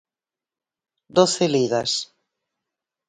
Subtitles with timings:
[1.17, 1.91] Doce ligas.